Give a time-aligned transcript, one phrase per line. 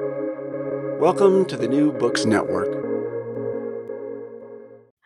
[0.00, 2.66] Welcome to the New Books Network.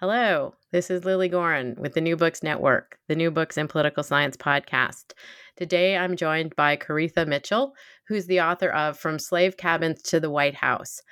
[0.01, 4.03] Hello, this is Lily Goren with the New Books Network, the New Books in Political
[4.05, 5.13] Science podcast.
[5.57, 7.75] Today I'm joined by Koritha Mitchell,
[8.07, 11.03] who's the author of From Slave Cabins to the White House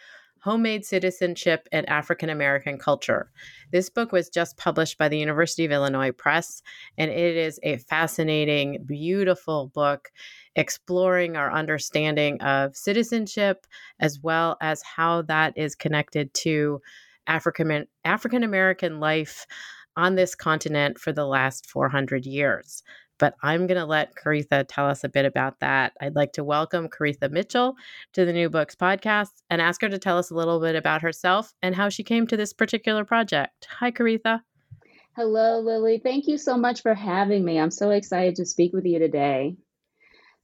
[0.41, 3.31] Homemade Citizenship and African American Culture.
[3.73, 6.63] This book was just published by the University of Illinois Press,
[6.97, 10.11] and it is a fascinating, beautiful book
[10.57, 13.67] exploring our understanding of citizenship
[14.01, 16.81] as well as how that is connected to
[17.29, 19.47] African African American life
[19.97, 22.83] on this continent for the last 400 years
[23.19, 25.93] but I'm going to let Koritha tell us a bit about that.
[26.01, 27.75] I'd like to welcome Koritha Mitchell
[28.13, 31.03] to the New Books podcast and ask her to tell us a little bit about
[31.03, 33.67] herself and how she came to this particular project.
[33.79, 34.41] Hi, Koritha.
[35.17, 35.99] Hello, Lily.
[36.03, 37.59] Thank you so much for having me.
[37.59, 39.57] I'm so excited to speak with you today.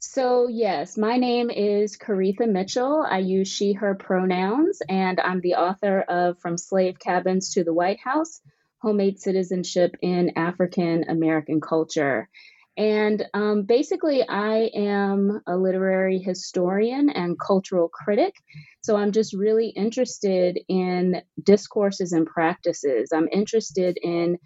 [0.04, 3.06] So, yes, my name is Koritha Mitchell.
[3.08, 7.72] I use she, her pronouns, and I'm the author of From Slave Cabins to the
[7.72, 8.40] White House
[8.78, 12.28] Homemade Citizenship in African American Culture.
[12.76, 18.34] And um, basically, I am a literary historian and cultural critic.
[18.80, 23.12] So I'm just really interested in discourses and practices.
[23.14, 24.38] I'm interested in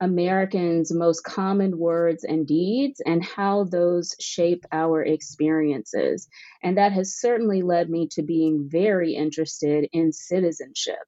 [0.00, 6.28] Americans' most common words and deeds and how those shape our experiences.
[6.62, 10.98] And that has certainly led me to being very interested in citizenship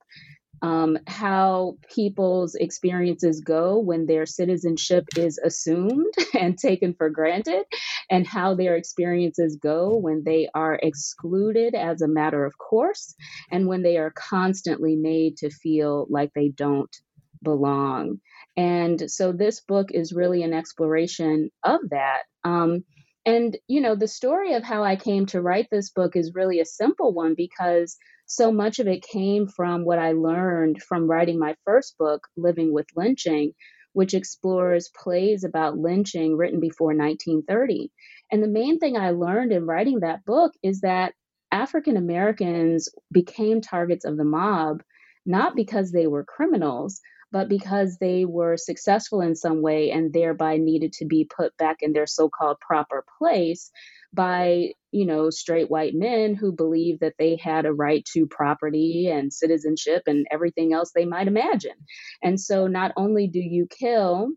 [0.63, 7.65] um, how people's experiences go when their citizenship is assumed and taken for granted,
[8.11, 13.15] and how their experiences go when they are excluded as a matter of course,
[13.51, 16.95] and when they are constantly made to feel like they don't
[17.43, 18.21] belong.
[18.57, 22.23] And so this book is really an exploration of that.
[22.45, 22.85] Um,
[23.27, 26.61] and, you know, the story of how I came to write this book is really
[26.61, 31.39] a simple one because so much of it came from what I learned from writing
[31.39, 33.53] my first book, Living with Lynching,
[33.93, 37.91] which explores plays about lynching written before 1930.
[38.31, 41.13] And the main thing I learned in writing that book is that
[41.53, 44.83] African Americans became targets of the mob
[45.27, 47.01] not because they were criminals,
[47.33, 51.79] but because they were successful in some way and thereby needed to be put back
[51.81, 53.71] in their so called proper place
[54.13, 59.09] by you know straight white men who believed that they had a right to property
[59.09, 61.77] and citizenship and everything else they might imagine.
[62.23, 64.31] And so not only do you kill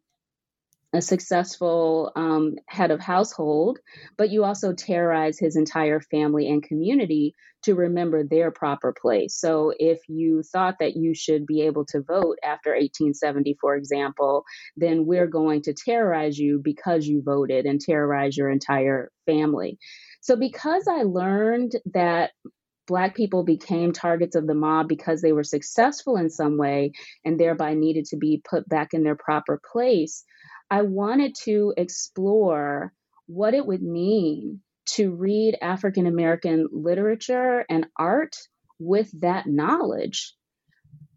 [0.94, 3.80] a successful um, head of household,
[4.18, 7.34] but you also terrorize his entire family and community
[7.64, 9.36] to remember their proper place.
[9.36, 14.44] So if you thought that you should be able to vote after 1870, for example,
[14.76, 19.80] then we're going to terrorize you because you voted and terrorize your entire family.
[20.22, 22.31] So because I learned that
[22.86, 26.92] Black people became targets of the mob because they were successful in some way
[27.24, 30.25] and thereby needed to be put back in their proper place.
[30.69, 32.94] I wanted to explore
[33.28, 38.35] what it would mean to read African American literature and art
[38.79, 40.34] with that knowledge.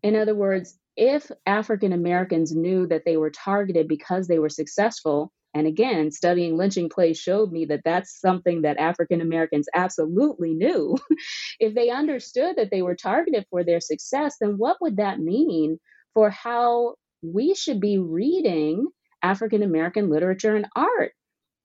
[0.03, 5.33] In other words, if African Americans knew that they were targeted because they were successful,
[5.53, 10.97] and again, studying lynching plays showed me that that's something that African Americans absolutely knew.
[11.61, 15.79] if they understood that they were targeted for their success, then what would that mean
[16.15, 18.87] for how we should be reading
[19.23, 21.13] African American literature and art?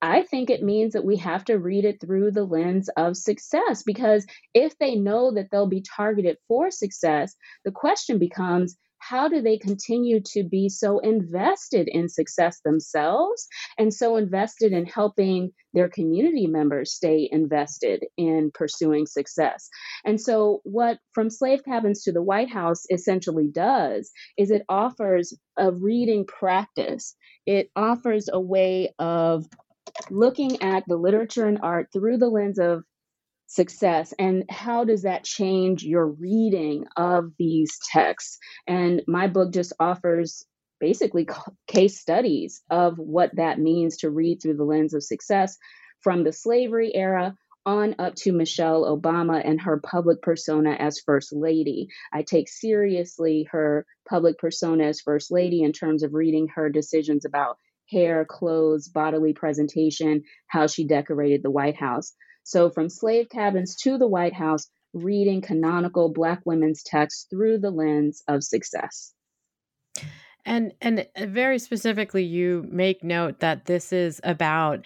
[0.00, 3.84] I think it means that we have to read it through the lens of success
[3.84, 9.42] because if they know that they'll be targeted for success, the question becomes how do
[9.42, 13.46] they continue to be so invested in success themselves
[13.76, 19.68] and so invested in helping their community members stay invested in pursuing success?
[20.04, 25.36] And so, what From Slave Cabins to the White House essentially does is it offers
[25.56, 29.46] a reading practice, it offers a way of
[30.10, 32.84] looking at the literature and art through the lens of
[33.46, 39.72] success and how does that change your reading of these texts and my book just
[39.78, 40.44] offers
[40.80, 41.28] basically
[41.68, 45.56] case studies of what that means to read through the lens of success
[46.00, 47.34] from the slavery era
[47.64, 51.88] on up to Michelle Obama and her public persona as First Lady.
[52.12, 57.24] I take seriously her public persona as First Lady in terms of reading her decisions
[57.24, 57.58] about
[57.90, 62.14] hair, clothes, bodily presentation, how she decorated the White House.
[62.44, 67.70] So, from slave cabins to the White House, reading canonical Black women's texts through the
[67.70, 69.12] lens of success.
[70.44, 74.84] And and uh, very specifically, you make note that this is about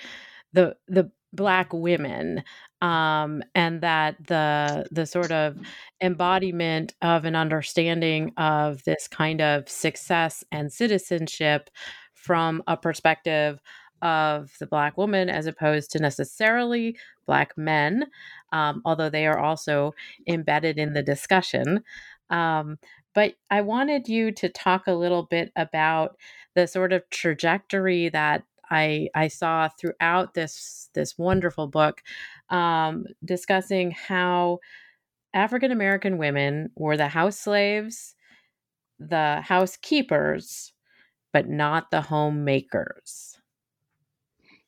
[0.53, 2.43] the the black women
[2.83, 5.59] um, and that the the sort of
[6.01, 11.71] embodiment of an understanding of this kind of success and citizenship
[12.15, 13.61] from a perspective
[14.03, 18.07] of the black woman as opposed to necessarily black men,
[18.53, 19.95] um, although they are also
[20.29, 21.83] embedded in the discussion.
[22.31, 22.79] Um,
[23.15, 26.17] but I wanted you to talk a little bit about
[26.55, 32.03] the sort of trajectory that I I saw throughout this this wonderful book,
[32.51, 34.59] um, discussing how
[35.35, 38.15] African American women were the house slaves,
[38.99, 40.73] the housekeepers,
[41.33, 43.36] but not the homemakers.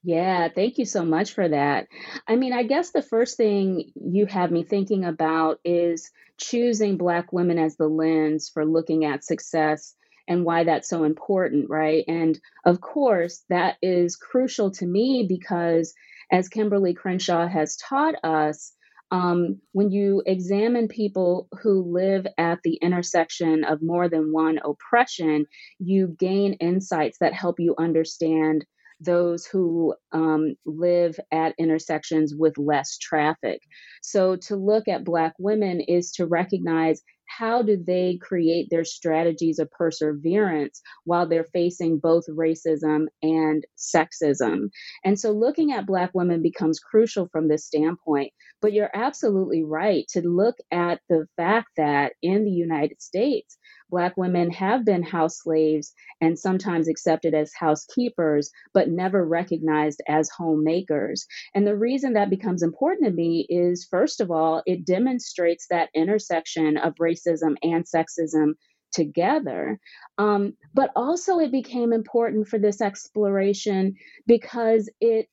[0.09, 1.87] Yeah, thank you so much for that.
[2.27, 7.31] I mean, I guess the first thing you have me thinking about is choosing Black
[7.33, 9.95] women as the lens for looking at success
[10.27, 12.05] and why that's so important, right?
[12.09, 15.93] And of course, that is crucial to me because,
[16.33, 18.73] as Kimberly Crenshaw has taught us,
[19.11, 25.47] um, when you examine people who live at the intersection of more than one oppression,
[25.79, 28.65] you gain insights that help you understand
[29.01, 33.61] those who um, live at intersections with less traffic.
[34.03, 39.59] So to look at Black women is to recognize how do they create their strategies
[39.59, 44.71] of perseverance while they're facing both racism and sexism?
[45.05, 48.33] And so looking at Black women becomes crucial from this standpoint.
[48.61, 53.57] But you're absolutely right to look at the fact that in the United States,
[53.91, 60.31] Black women have been house slaves and sometimes accepted as housekeepers, but never recognized as
[60.31, 61.27] homemakers.
[61.55, 65.91] And the reason that becomes important to me is, first of all, it demonstrates that
[65.95, 68.53] intersection of racism and sexism
[68.93, 69.79] together.
[70.17, 73.95] Um, but also, it became important for this exploration
[74.27, 75.29] because it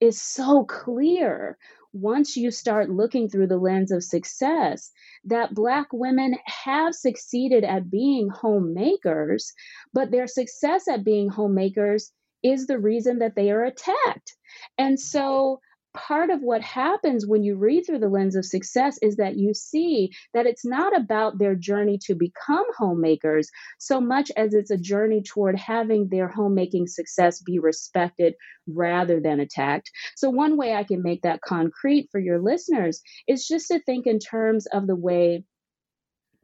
[0.00, 1.56] is so clear
[1.94, 4.90] once you start looking through the lens of success,
[5.24, 9.52] that Black women have succeeded at being homemakers,
[9.92, 12.12] but their success at being homemakers
[12.42, 14.36] is the reason that they are attacked.
[14.76, 15.60] And so
[15.94, 19.54] part of what happens when you read through the lens of success is that you
[19.54, 23.48] see that it's not about their journey to become homemakers
[23.78, 28.34] so much as it's a journey toward having their homemaking success be respected
[28.66, 29.90] rather than attacked.
[30.16, 34.06] So, one way I can make that concrete for your listeners is just to think
[34.06, 35.44] in terms of the way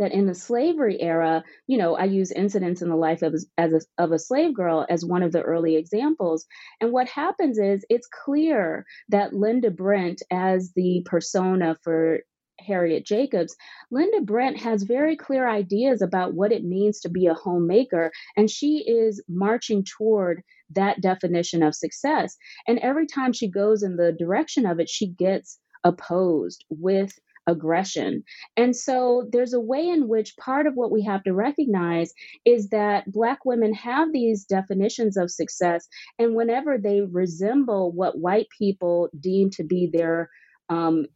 [0.00, 3.73] that in the slavery era, you know, I use incidents in the life of, as
[3.75, 6.47] a, of a slave girl as one of the early examples.
[6.81, 12.20] And what happens is it's clear that Linda Brent, as the persona for
[12.58, 13.55] Harriet Jacobs,
[13.91, 18.50] Linda Brent has very clear ideas about what it means to be a homemaker, and
[18.50, 22.37] she is marching toward that definition of success.
[22.67, 28.23] And every time she goes in the direction of it, she gets opposed with aggression.
[28.57, 32.13] And so there's a way in which part of what we have to recognize
[32.45, 35.89] is that Black women have these definitions of success,
[36.19, 40.31] and whenever they resemble what white people deem to be their
[40.69, 41.07] um,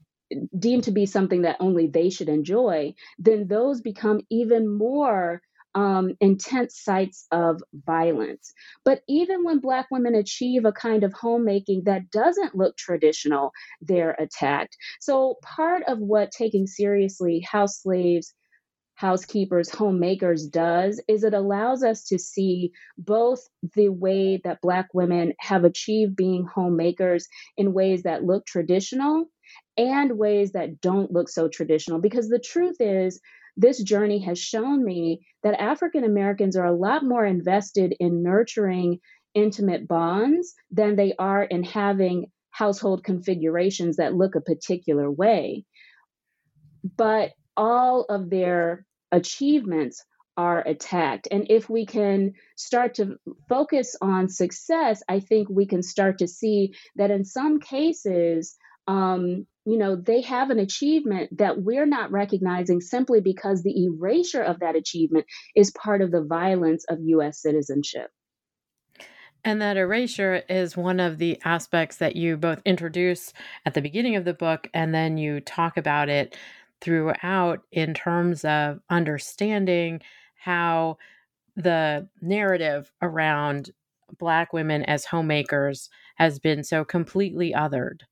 [0.59, 5.43] deemed to be something that only they should enjoy, then those become even more
[5.75, 8.53] um, intense sites of violence.
[8.85, 14.17] But even when Black women achieve a kind of homemaking that doesn't look traditional, they're
[14.19, 14.77] attacked.
[15.01, 18.33] So, part of what taking seriously house slaves,
[18.95, 23.41] housekeepers, homemakers does is it allows us to see both
[23.75, 27.27] the way that Black women have achieved being homemakers
[27.57, 29.27] in ways that look traditional
[29.77, 31.99] and ways that don't look so traditional.
[31.99, 33.21] Because the truth is,
[33.57, 39.01] this journey has shown me that African Americans are a lot more invested in nurturing
[39.35, 45.65] intimate bonds than they are in having household configurations that look a particular way.
[46.97, 50.05] But all of their achievements
[50.37, 51.29] are attacked.
[51.31, 53.19] And if we can start to
[53.49, 58.57] focus on success, I think we can start to see that in some cases,
[58.89, 64.43] um, you know, they have an achievement that we're not recognizing simply because the erasure
[64.43, 68.11] of that achievement is part of the violence of US citizenship.
[69.43, 73.33] And that erasure is one of the aspects that you both introduce
[73.67, 76.37] at the beginning of the book and then you talk about it
[76.81, 80.01] throughout in terms of understanding
[80.37, 80.99] how
[81.57, 83.71] the narrative around
[84.19, 88.03] Black women as homemakers has been so completely othered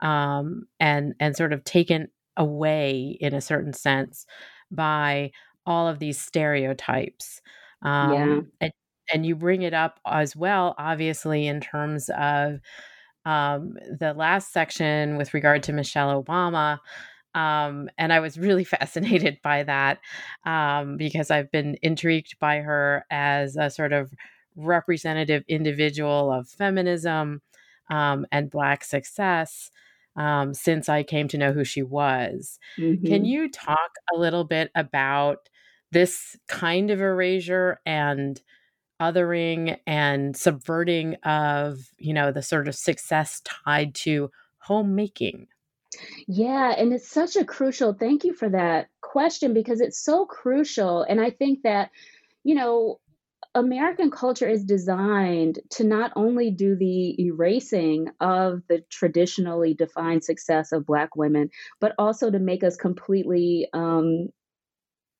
[0.00, 4.26] um, and and sort of taken away in a certain sense
[4.70, 5.30] by
[5.66, 7.40] all of these stereotypes.
[7.82, 8.40] Um, yeah.
[8.60, 8.72] And,
[9.12, 12.60] and you bring it up as well, obviously, in terms of
[13.24, 16.78] um, the last section with regard to Michelle Obama.
[17.34, 19.98] Um, and I was really fascinated by that
[20.46, 24.12] um, because I've been intrigued by her as a sort of
[24.56, 27.42] representative individual of feminism
[27.90, 29.70] um, and Black success
[30.16, 32.58] um, since I came to know who she was.
[32.78, 33.06] Mm-hmm.
[33.06, 35.48] Can you talk a little bit about
[35.90, 38.40] this kind of erasure and
[39.00, 45.48] othering and subverting of, you know, the sort of success tied to homemaking?
[46.26, 51.02] Yeah, and it's such a crucial, thank you for that question because it's so crucial.
[51.02, 51.90] And I think that,
[52.42, 52.98] you know,
[53.54, 60.72] American culture is designed to not only do the erasing of the traditionally defined success
[60.72, 64.28] of Black women, but also to make us completely um,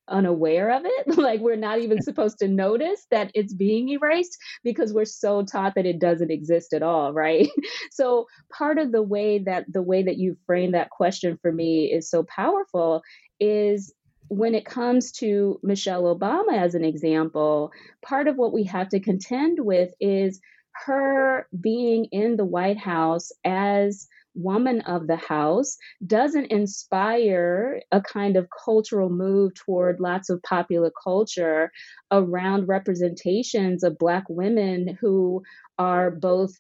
[0.09, 1.19] unaware of it.
[1.19, 5.75] like we're not even supposed to notice that it's being erased because we're so taught
[5.77, 7.49] that it doesn't exist at all, right?
[7.91, 11.93] so part of the way that the way that you frame that question for me
[11.93, 13.03] is so powerful
[13.41, 13.95] is
[14.29, 19.01] when it comes to Michelle Obama, as an example, part of what we have to
[19.01, 20.41] contend with is
[20.87, 28.37] her being in the White House as woman of the house doesn't inspire a kind
[28.37, 31.71] of cultural move toward lots of popular culture
[32.11, 35.43] around representations of Black women who
[35.79, 36.57] are both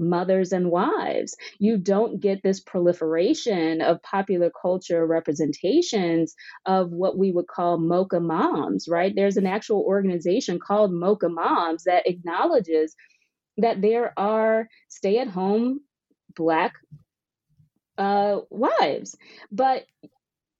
[0.00, 1.36] mothers and wives.
[1.58, 6.34] You don't get this proliferation of popular culture representations
[6.66, 9.14] of what we would call mocha moms, right?
[9.14, 12.94] There's an actual organization called Mocha Moms that acknowledges
[13.58, 15.80] that there are stay at home
[16.34, 16.74] Black
[17.98, 19.16] uh, wives.
[19.52, 19.84] But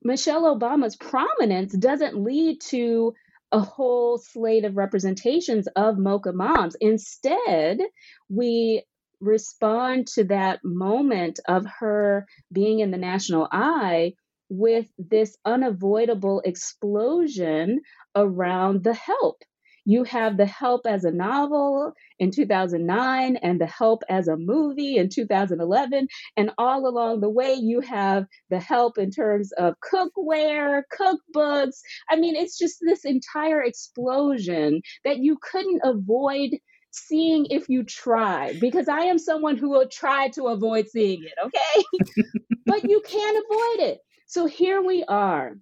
[0.02, 3.14] Michelle Obama's prominence doesn't lead to
[3.52, 6.76] a whole slate of representations of mocha moms.
[6.80, 7.80] Instead,
[8.28, 8.84] we
[9.20, 14.14] respond to that moment of her being in the national eye
[14.48, 17.80] with this unavoidable explosion
[18.16, 19.42] around the help.
[19.86, 24.96] You have The Help as a novel in 2009 and The Help as a movie
[24.96, 26.06] in 2011.
[26.36, 31.80] And all along the way, you have The Help in terms of cookware, cookbooks.
[32.10, 36.50] I mean, it's just this entire explosion that you couldn't avoid
[36.90, 41.34] seeing if you try because I am someone who will try to avoid seeing it,
[41.44, 42.22] okay?
[42.66, 44.00] but you can't avoid it.
[44.26, 45.56] So here we are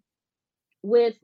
[0.82, 1.14] with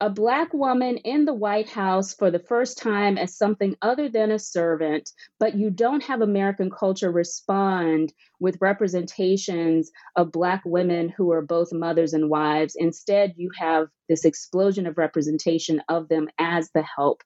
[0.00, 4.30] a Black woman in the White House for the first time as something other than
[4.30, 11.32] a servant, but you don't have American culture respond with representations of Black women who
[11.32, 12.76] are both mothers and wives.
[12.76, 17.22] Instead, you have this explosion of representation of them as the help,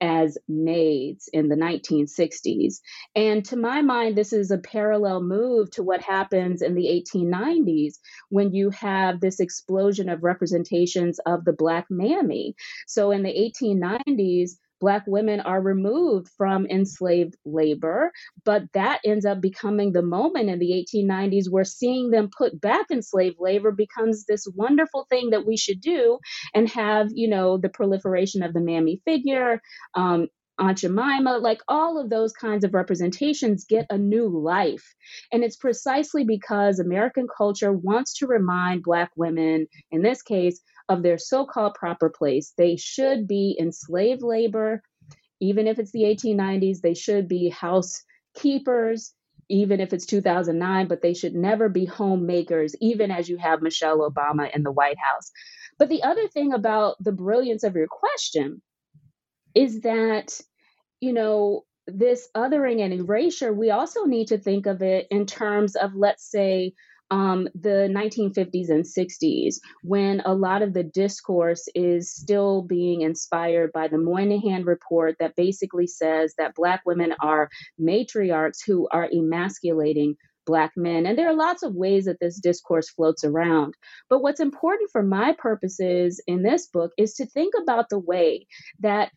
[0.00, 2.80] as maids in the 1960s.
[3.14, 7.94] And to my mind, this is a parallel move to what happens in the 1890s
[8.28, 12.54] when you have this explosion of representations of the Black mammy.
[12.86, 18.10] So in the 1890s, Black women are removed from enslaved labor,
[18.44, 22.86] but that ends up becoming the moment in the 1890s where seeing them put back
[22.90, 26.18] in slave labor becomes this wonderful thing that we should do
[26.52, 29.62] and have, you know, the proliferation of the mammy figure,
[29.94, 30.26] um,
[30.58, 34.94] Aunt Jemima, like all of those kinds of representations get a new life.
[35.32, 41.02] And it's precisely because American culture wants to remind Black women, in this case, of
[41.02, 42.52] their so called proper place.
[42.56, 44.82] They should be in slave labor,
[45.40, 49.14] even if it's the 1890s, they should be housekeepers.
[49.48, 54.08] Even if it's 2009, but they should never be homemakers, even as you have Michelle
[54.08, 55.30] Obama in the White House.
[55.78, 58.62] But the other thing about the brilliance of your question
[59.54, 60.40] is that,
[61.00, 65.76] you know, this othering and erasure, we also need to think of it in terms
[65.76, 66.72] of, let's say,
[67.12, 73.70] um, the 1950s and 60s, when a lot of the discourse is still being inspired
[73.70, 80.16] by the Moynihan Report that basically says that Black women are matriarchs who are emasculating
[80.46, 81.04] Black men.
[81.04, 83.74] And there are lots of ways that this discourse floats around.
[84.08, 88.46] But what's important for my purposes in this book is to think about the way
[88.80, 89.12] that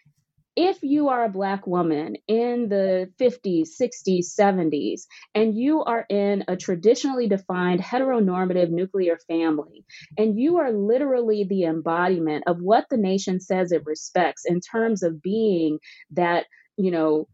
[0.56, 5.02] if you are a Black woman in the 50s, 60s, 70s,
[5.34, 9.86] and you are in a traditionally defined heteronormative nuclear family,
[10.18, 15.04] and you are literally the embodiment of what the nation says it respects in terms
[15.04, 15.80] of being
[16.12, 16.46] that,
[16.78, 17.28] you know,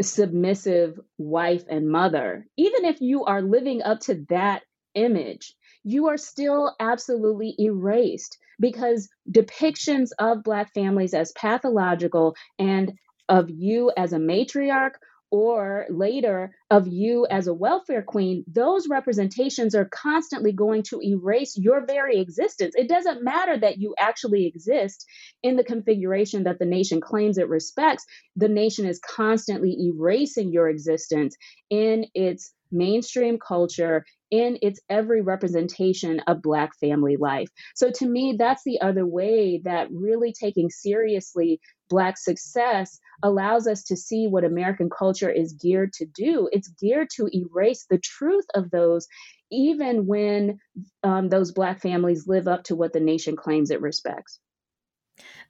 [0.00, 4.62] submissive wife and mother, even if you are living up to that
[4.94, 5.54] image,
[5.84, 12.92] you are still absolutely erased because depictions of Black families as pathological and
[13.28, 14.92] of you as a matriarch
[15.32, 21.56] or later of you as a welfare queen, those representations are constantly going to erase
[21.56, 22.74] your very existence.
[22.76, 25.06] It doesn't matter that you actually exist
[25.42, 28.04] in the configuration that the nation claims it respects.
[28.36, 31.34] The nation is constantly erasing your existence
[31.70, 37.48] in its mainstream culture, in its every representation of Black family life.
[37.76, 41.60] So, to me, that's the other way that really taking seriously
[41.90, 46.48] Black success allows us to see what American culture is geared to do.
[46.50, 49.06] It's geared to erase the truth of those,
[49.50, 50.58] even when
[51.02, 54.40] um, those Black families live up to what the nation claims it respects.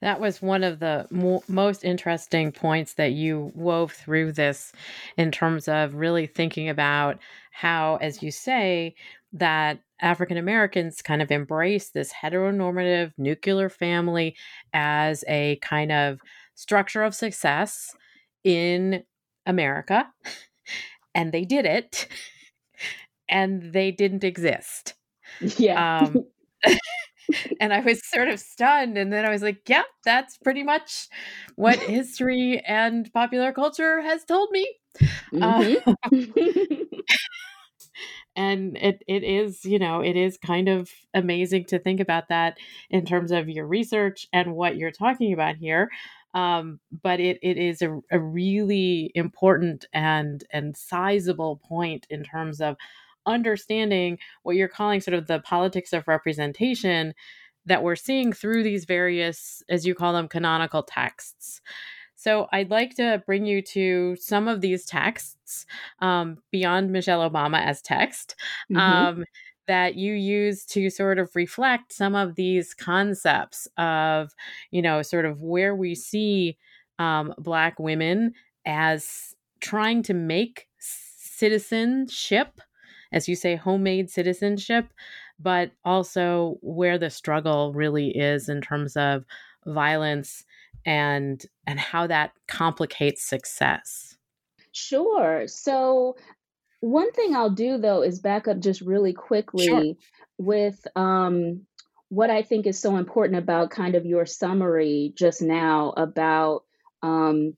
[0.03, 4.73] That was one of the mo- most interesting points that you wove through this
[5.17, 7.19] in terms of really thinking about
[7.53, 8.97] how, as you say,
[9.33, 14.37] that African Americans kind of embrace this heteronormative nuclear family
[14.75, 16.19] as a kind of
[16.57, 17.97] structure of success
[18.45, 19.05] in
[19.47, 20.09] America.
[21.15, 22.09] And they did it,
[23.29, 24.95] and they didn't exist.
[25.59, 26.05] Yeah.
[26.05, 26.25] Um,
[27.61, 28.97] and I was sort of stunned.
[28.99, 31.09] And then I was like, yeah, that's pretty much
[31.57, 34.69] what history and popular culture has told me.
[35.33, 35.91] Mm-hmm.
[35.91, 35.95] Uh,
[38.37, 42.59] and it, it is, you know, it is kind of amazing to think about that
[42.91, 45.91] in terms of your research and what you're talking about here.
[46.35, 52.63] Um, but it, it is a, a really important and and sizable point in terms
[52.63, 52.77] of
[53.27, 57.15] understanding what you're calling sort of the politics of representation
[57.67, 61.61] that we're seeing through these various, as you call them, canonical texts.
[62.17, 65.67] So I'd like to bring you to some of these texts
[66.01, 68.37] um, beyond Michelle Obama as text.
[68.71, 68.79] Mm-hmm.
[68.79, 69.25] Um,
[69.69, 74.33] that you use to sort of reflect some of these concepts of,
[74.73, 76.59] you know, sort of where we see
[76.99, 78.35] um, Black women
[78.67, 82.61] as trying to make citizenship
[83.13, 84.93] as you say, homemade citizenship,
[85.39, 89.25] but also where the struggle really is in terms of
[89.67, 90.45] violence
[90.85, 94.17] and and how that complicates success.
[94.73, 95.47] Sure.
[95.47, 96.17] So
[96.81, 99.95] one thing I'll do though is back up just really quickly sure.
[100.39, 101.67] with um,
[102.09, 106.65] what I think is so important about kind of your summary just now about
[107.03, 107.55] um,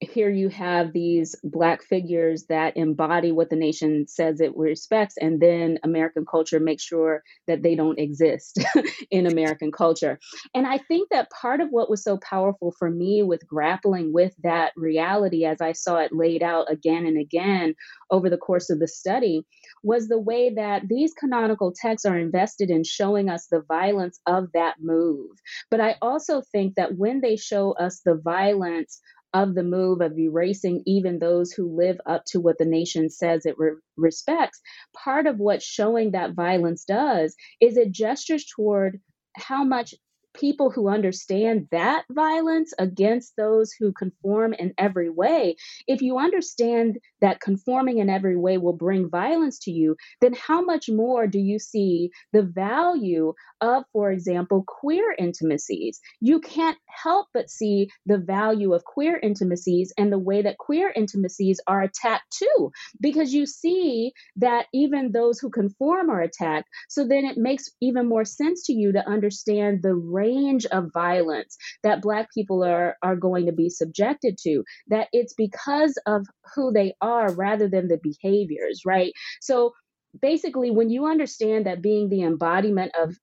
[0.00, 5.40] here you have these black figures that embody what the nation says it respects and
[5.40, 8.58] then american culture makes sure that they don't exist
[9.10, 10.18] in american culture.
[10.54, 14.34] And i think that part of what was so powerful for me with grappling with
[14.42, 17.74] that reality as i saw it laid out again and again
[18.10, 19.44] over the course of the study
[19.82, 24.48] was the way that these canonical texts are invested in showing us the violence of
[24.54, 25.36] that move.
[25.70, 29.00] But i also think that when they show us the violence
[29.32, 33.46] of the move of erasing even those who live up to what the nation says
[33.46, 34.60] it re- respects,
[34.94, 39.00] part of what showing that violence does is it gestures toward
[39.36, 39.94] how much
[40.34, 46.98] people who understand that violence against those who conform in every way, if you understand
[47.20, 51.38] that conforming in every way will bring violence to you, then how much more do
[51.38, 56.00] you see the value of, for example, queer intimacies?
[56.20, 60.92] You can't help but see the value of queer intimacies and the way that queer
[60.94, 66.68] intimacies are attacked too, because you see that even those who conform are attacked.
[66.88, 69.94] So then it makes even more sense to you to understand the
[70.30, 75.34] range of violence that Black people are, are going to be subjected to, that it's
[75.34, 79.12] because of who they are rather than the behaviors, right?
[79.40, 79.72] So
[80.20, 83.16] basically, when you understand that being the embodiment of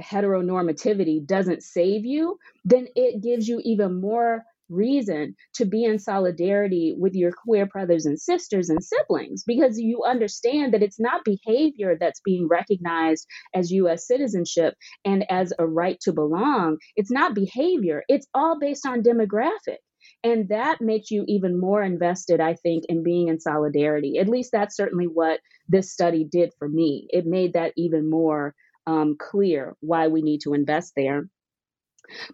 [0.00, 6.94] heteronormativity doesn't save you, then it gives you even more reason to be in solidarity
[6.98, 11.96] with your queer brothers and sisters and siblings because you understand that it's not behavior
[11.98, 16.78] that's being recognized as US citizenship and as a right to belong.
[16.96, 19.78] It's not behavior, it's all based on demographic.
[20.22, 24.18] And that makes you even more invested, I think, in being in solidarity.
[24.18, 27.06] At least that's certainly what this study did for me.
[27.10, 28.54] It made that even more
[28.86, 31.28] um, clear why we need to invest there.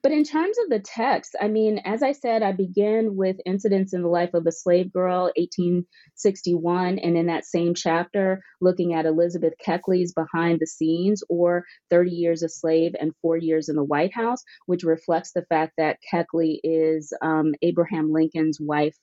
[0.02, 3.92] But in terms of the text, I mean, as I said, I begin with Incidents
[3.92, 9.06] in the Life of a Slave Girl, 1861, and in that same chapter, looking at
[9.06, 13.84] Elizabeth Keckley's Behind the Scenes, or 30 Years a Slave and Four Years in the
[13.84, 18.96] White House, which reflects the fact that Keckley is um, Abraham Lincoln's wife,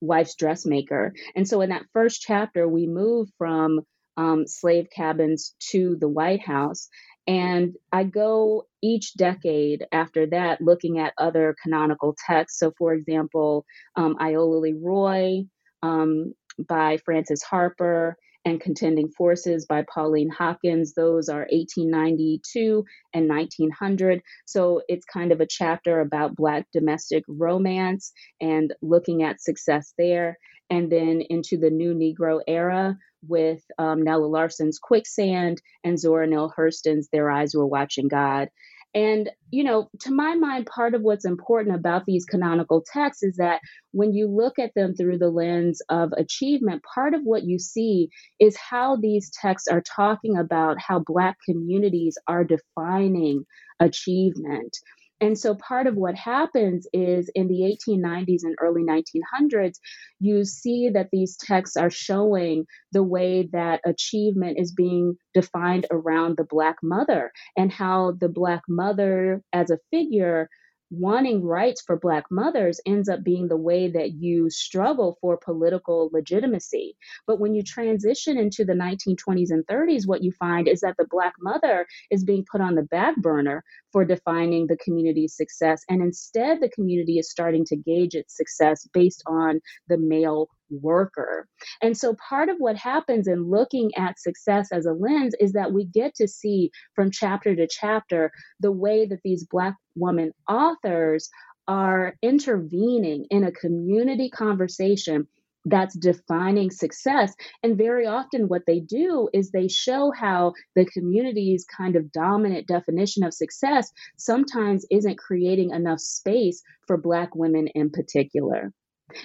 [0.00, 1.12] wife's dressmaker.
[1.34, 3.80] And so in that first chapter, we move from
[4.16, 6.88] um, slave cabins to the White House.
[7.30, 12.58] And I go each decade after that looking at other canonical texts.
[12.58, 13.64] So, for example,
[13.94, 15.44] um, Iola Leroy,
[15.80, 16.34] um,
[16.66, 20.94] by Frances Harper and Contending Forces by Pauline Hopkins.
[20.94, 24.22] Those are 1892 and 1900.
[24.46, 30.38] So it's kind of a chapter about Black domestic romance and looking at success there.
[30.70, 36.52] And then into the new Negro era with um, Nella Larsen's Quicksand and Zora Neale
[36.56, 38.48] Hurston's Their Eyes Were Watching God.
[38.94, 43.36] And, you know, to my mind, part of what's important about these canonical texts is
[43.36, 43.60] that
[43.92, 48.08] when you look at them through the lens of achievement, part of what you see
[48.40, 53.44] is how these texts are talking about how Black communities are defining
[53.78, 54.76] achievement.
[55.20, 59.78] And so part of what happens is in the 1890s and early 1900s,
[60.18, 66.36] you see that these texts are showing the way that achievement is being defined around
[66.36, 70.48] the Black mother and how the Black mother as a figure
[70.90, 76.10] wanting rights for Black mothers ends up being the way that you struggle for political
[76.12, 76.96] legitimacy.
[77.26, 81.06] But when you transition into the 1920s and 30s, what you find is that the
[81.08, 85.82] Black mother is being put on the back burner for defining the community's success.
[85.88, 91.48] And instead, the community is starting to gauge its success based on the male worker.
[91.82, 95.72] And so part of what happens in looking at success as a lens is that
[95.72, 101.28] we get to see from chapter to chapter the way that these Black woman authors
[101.66, 105.26] are intervening in a community conversation
[105.64, 107.34] that's defining success.
[107.62, 112.66] And very often, what they do is they show how the community's kind of dominant
[112.66, 118.72] definition of success sometimes isn't creating enough space for Black women in particular.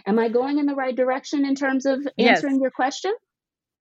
[0.06, 2.62] Am I going in the right direction in terms of answering yes.
[2.62, 3.14] your question?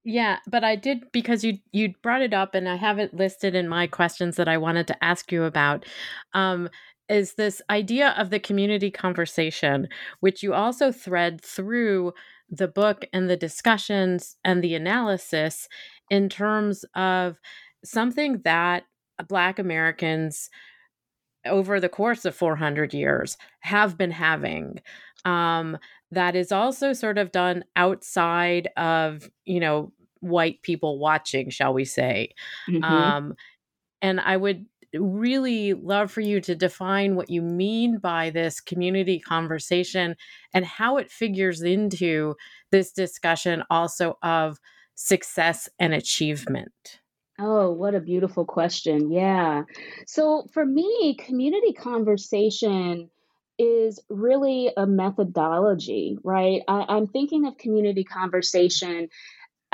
[0.05, 3.55] Yeah, but I did because you you brought it up, and I have it listed
[3.55, 5.87] in my questions that I wanted to ask you about.
[6.35, 6.69] Um,
[7.09, 9.89] is this idea of the community conversation,
[10.21, 12.13] which you also thread through
[12.51, 15.69] the book and the discussions and the analysis
[16.11, 17.39] in terms of
[17.85, 18.85] something that
[19.29, 20.51] Black Americans
[21.47, 24.81] over the course of 400 years have been having
[25.25, 25.79] um,
[26.11, 31.85] that is also sort of done outside of you know white people watching shall we
[31.85, 32.31] say
[32.69, 32.83] mm-hmm.
[32.83, 33.35] um,
[34.01, 34.65] and i would
[34.99, 40.17] really love for you to define what you mean by this community conversation
[40.53, 42.35] and how it figures into
[42.71, 44.59] this discussion also of
[44.95, 47.01] success and achievement
[47.39, 49.11] Oh, what a beautiful question.
[49.11, 49.63] Yeah.
[50.07, 53.11] So for me, community conversation
[53.59, 56.63] is really a methodology, right?
[56.69, 59.09] I, I'm thinking of community conversation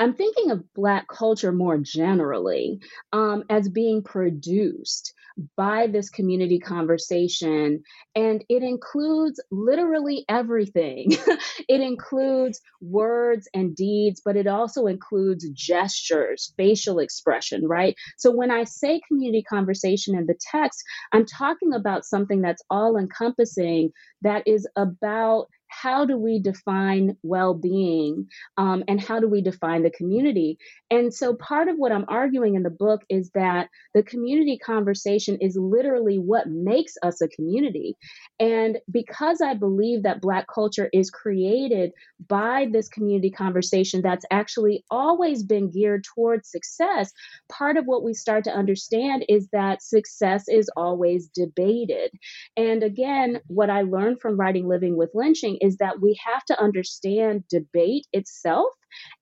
[0.01, 2.79] I'm thinking of Black culture more generally
[3.13, 5.13] um, as being produced
[5.55, 7.83] by this community conversation.
[8.15, 11.11] And it includes literally everything.
[11.69, 17.95] it includes words and deeds, but it also includes gestures, facial expression, right?
[18.17, 22.97] So when I say community conversation in the text, I'm talking about something that's all
[22.97, 23.91] encompassing,
[24.23, 25.47] that is about
[25.81, 30.57] how do we define well being um, and how do we define the community?
[30.91, 35.37] And so, part of what I'm arguing in the book is that the community conversation
[35.41, 37.97] is literally what makes us a community.
[38.39, 41.91] And because I believe that Black culture is created
[42.27, 47.11] by this community conversation that's actually always been geared towards success,
[47.49, 52.11] part of what we start to understand is that success is always debated.
[52.55, 56.61] And again, what I learned from writing Living with Lynching is that we have to
[56.61, 58.67] understand debate itself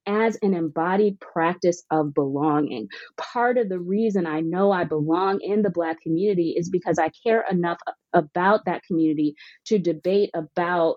[0.08, 2.88] as an embodied practice of belonging.
[3.18, 7.12] Part of the reason I know I belong in the Black community is because I
[7.24, 7.78] care enough
[8.14, 9.36] about that community
[9.66, 10.96] to debate about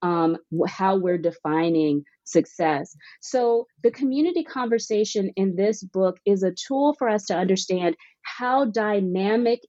[0.00, 2.96] um, how we're defining success.
[3.20, 8.64] So, the community conversation in this book is a tool for us to understand how
[8.66, 9.60] dynamic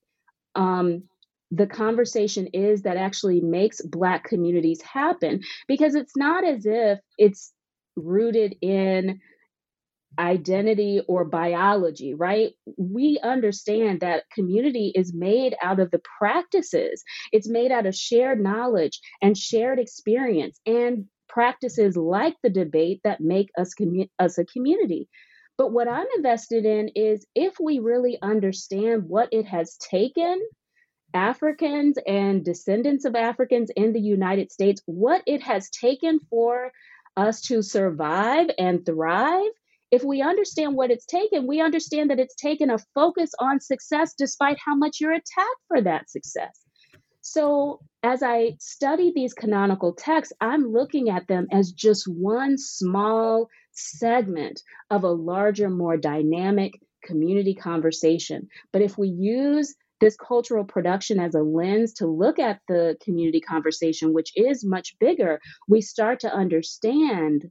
[0.56, 1.04] um,
[1.56, 5.42] the conversation is that actually makes Black communities happen.
[5.68, 7.54] Because it's not as if it's
[7.96, 9.20] rooted in
[10.20, 12.52] identity or biology, right?
[12.78, 18.42] We understand that community is made out of the practices, it's made out of shared
[18.42, 24.46] knowledge and shared experience and practices like the debate that make us, commu- us a
[24.46, 25.10] community.
[25.58, 30.40] But what I'm invested in is if we really understand what it has taken
[31.16, 36.72] Africans and descendants of Africans in the United States, what it has taken for
[37.18, 39.52] us to survive and thrive,
[39.92, 44.14] if we understand what it's taken, we understand that it's taken a focus on success
[44.18, 46.60] despite how much you're attacked for that success.
[47.22, 53.50] So, as I study these canonical texts, I'm looking at them as just one small
[53.72, 56.74] segment of a larger, more dynamic
[57.04, 58.50] community conversation.
[58.72, 63.42] But if we use this cultural production as a lens to look at the community
[63.42, 67.46] conversation, which is much bigger, we start to understand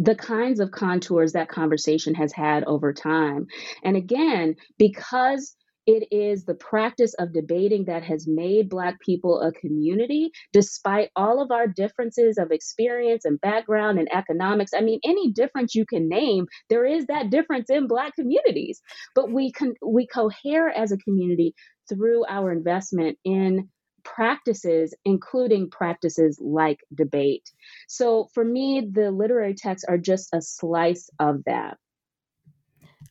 [0.00, 3.46] the kinds of contours that conversation has had over time.
[3.84, 5.54] And again, because
[5.86, 11.42] it is the practice of debating that has made Black people a community, despite all
[11.42, 14.72] of our differences of experience and background and economics.
[14.74, 18.80] I mean, any difference you can name, there is that difference in Black communities.
[19.14, 21.54] But we can we cohere as a community
[21.88, 23.68] through our investment in
[24.04, 27.50] practices, including practices like debate.
[27.88, 31.78] So for me, the literary texts are just a slice of that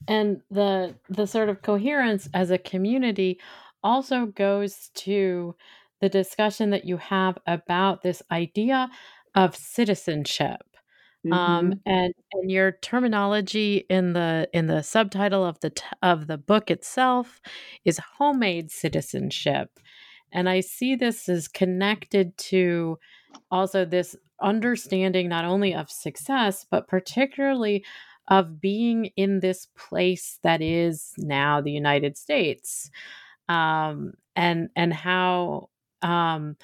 [0.08, 3.40] and the the sort of coherence as a community
[3.84, 5.56] also goes to
[6.02, 8.90] the discussion that you have about this idea
[9.36, 10.62] of citizenship
[11.26, 11.34] um, mm-hmm.
[11.34, 16.38] um, and and your terminology in the in the subtitle of the t- of the
[16.38, 17.40] book itself
[17.86, 19.70] is homemade citizenship
[20.32, 22.98] and i see this as connected to
[23.50, 27.86] also this understanding not only of success but particularly
[28.28, 32.90] of being in this place that is now the United States,
[33.50, 35.70] um, and and how
[36.02, 36.56] um,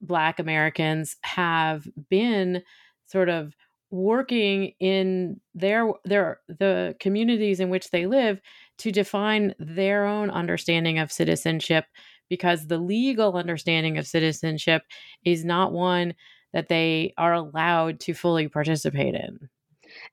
[0.00, 2.62] Black Americans have been
[3.06, 3.54] sort of
[3.90, 8.40] working in their their the communities in which they live
[8.78, 11.86] to define their own understanding of citizenship
[12.28, 14.82] because the legal understanding of citizenship
[15.24, 16.14] is not one
[16.52, 19.48] that they are allowed to fully participate in.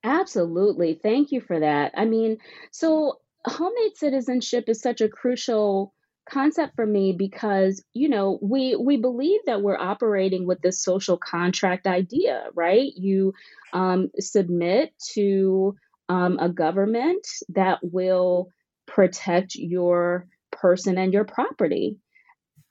[0.03, 0.99] Absolutely.
[1.01, 1.93] Thank you for that.
[1.95, 2.37] I mean,
[2.71, 5.93] so homemade citizenship is such a crucial
[6.29, 11.17] concept for me because you know we we believe that we're operating with this social
[11.17, 13.33] contract idea right you
[13.71, 15.73] um, submit to
[16.09, 18.49] um, a government that will
[18.87, 21.95] protect your person and your property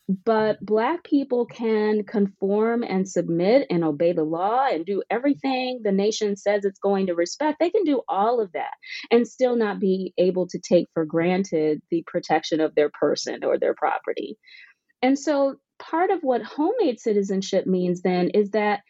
[0.09, 5.91] but Black people can conform and submit and obey the law and do everything the
[5.91, 7.59] nation says it's going to respect.
[7.59, 8.75] They can do all of that
[9.11, 13.59] and still not be able to take for granted the protection of their person or
[13.59, 14.39] their property.
[15.03, 18.81] And so, part of what homemade citizenship means then is that,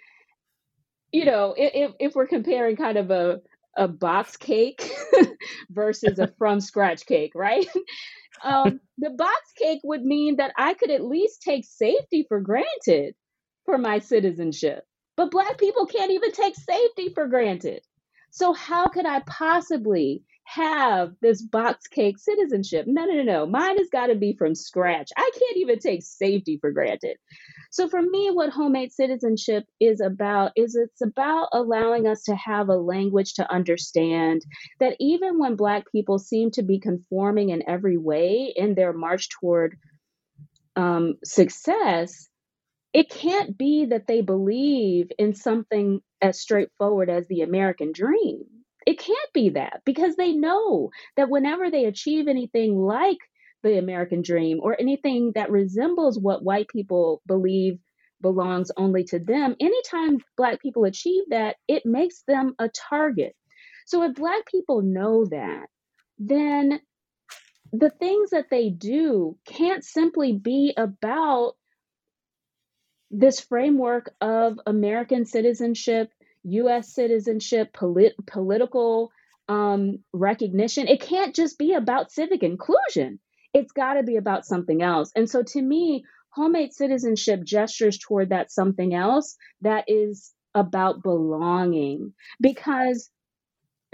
[1.13, 3.41] you know, if, if we're comparing kind of a
[3.77, 4.91] a box cake
[5.71, 7.69] versus a from scratch cake, right?
[8.43, 13.15] um, the box cake would mean that I could at least take safety for granted
[13.65, 14.85] for my citizenship.
[15.17, 17.83] But Black people can't even take safety for granted.
[18.31, 22.87] So, how could I possibly have this box cake citizenship?
[22.89, 23.47] No, no, no, no.
[23.47, 25.11] Mine has got to be from scratch.
[25.17, 27.17] I can't even take safety for granted.
[27.73, 32.69] So for me, what homemade citizenship is about is it's about allowing us to have
[32.69, 34.43] a language to understand
[34.79, 39.29] that even when Black people seem to be conforming in every way in their march
[39.29, 39.77] toward
[40.77, 42.29] um, success,
[42.93, 48.45] it can't be that they believe in something as straightforward as the American dream.
[48.87, 53.19] It can't be that because they know that whenever they achieve anything like
[53.63, 57.79] the American dream or anything that resembles what white people believe
[58.23, 63.35] belongs only to them, anytime Black people achieve that, it makes them a target.
[63.87, 65.67] So if Black people know that,
[66.19, 66.81] then
[67.73, 71.55] the things that they do can't simply be about
[73.11, 76.11] this framework of American citizenship,
[76.47, 79.11] US citizenship, polit- political
[79.49, 80.89] um, recognition.
[80.89, 83.21] It can't just be about civic inclusion
[83.57, 85.11] it's got to be about something else.
[85.17, 92.13] And so to me, homemade citizenship gestures toward that something else that is about belonging.
[92.39, 93.11] Because,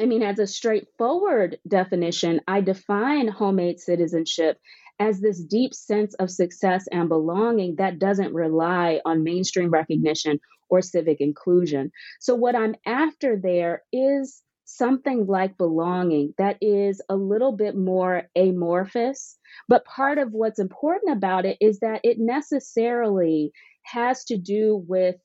[0.00, 4.58] I mean, as a straightforward definition, I define homemade citizenship
[4.98, 10.38] as this deep sense of success and belonging that doesn't rely on mainstream recognition
[10.70, 11.90] or civic inclusion.
[12.20, 18.24] So, what I'm after there is something like belonging that is a little bit more
[18.36, 19.38] amorphous.
[19.68, 23.52] But part of what's important about it is that it necessarily
[23.84, 25.16] has to do with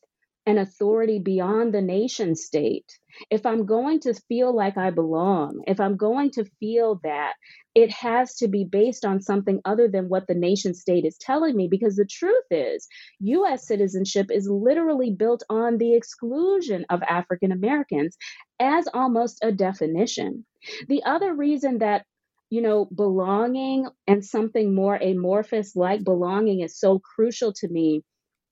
[0.48, 2.98] an authority beyond the nation state.
[3.30, 7.34] If I'm going to feel like I belong, if I'm going to feel that,
[7.76, 11.56] it has to be based on something other than what the nation state is telling
[11.56, 11.68] me.
[11.70, 12.88] Because the truth is,
[13.20, 18.18] US citizenship is literally built on the exclusion of African Americans
[18.60, 20.46] as almost a definition.
[20.88, 22.06] The other reason that
[22.50, 28.04] you know, belonging and something more amorphous like belonging is so crucial to me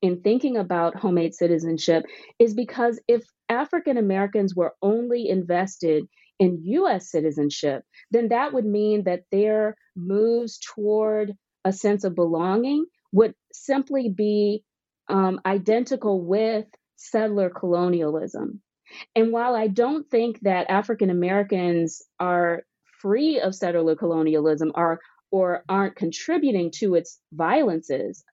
[0.06, 2.06] in thinking about homemade citizenship
[2.38, 6.06] is because if African Americans were only invested
[6.38, 12.86] in US citizenship, then that would mean that their moves toward a sense of belonging
[13.14, 14.64] would simply be
[15.10, 16.66] um, identical with
[16.98, 18.62] settler colonialism.
[19.16, 22.62] And while I don't think that African Americans are
[23.02, 25.00] free of settler colonialism or,
[25.32, 28.24] or aren't contributing to its violences,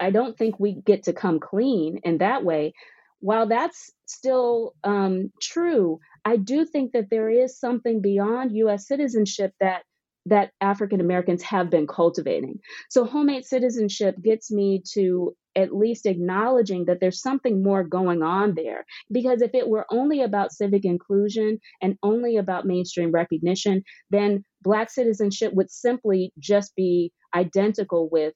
[0.00, 2.72] I don't think we get to come clean in that way.
[3.20, 8.88] While that's still um, true, I do think that there is something beyond U.S.
[8.88, 9.82] citizenship that
[10.26, 12.60] that African Americans have been cultivating.
[12.90, 18.54] So homemade citizenship gets me to at least acknowledging that there's something more going on
[18.54, 18.84] there.
[19.10, 24.90] Because if it were only about civic inclusion and only about mainstream recognition, then Black
[24.90, 28.34] citizenship would simply just be identical with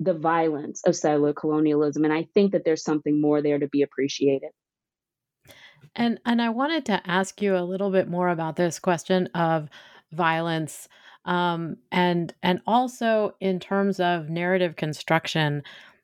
[0.00, 2.04] the violence of settler colonialism.
[2.04, 4.50] And I think that there's something more there to be appreciated.
[5.94, 9.68] And and I wanted to ask you a little bit more about this question of
[10.12, 10.88] violence
[11.24, 15.62] um, and and also in terms of narrative construction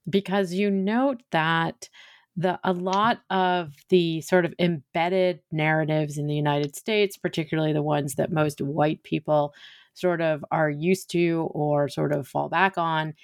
[0.09, 1.89] because you note that
[2.37, 7.83] the a lot of the sort of embedded narratives in the United States, particularly the
[7.83, 9.55] ones that most white people
[9.95, 13.15] sort of are used to or sort of fall back on,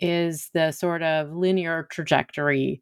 [0.00, 2.80] is the sort of linear trajectory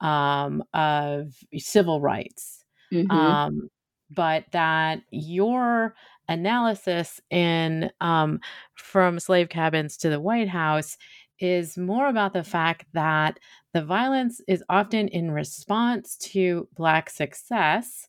[0.00, 2.64] um, of civil rights.
[2.92, 3.10] Mm-hmm.
[3.10, 3.70] Um,
[4.10, 5.94] but that your
[6.28, 8.40] analysis in um,
[8.74, 10.96] from slave cabins to the White House
[11.38, 13.38] is more about the fact that
[13.72, 18.08] the violence is often in response to Black success,